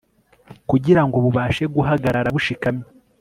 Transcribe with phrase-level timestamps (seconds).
[0.69, 2.85] kugira ngo bubashe guhagarara bushikamye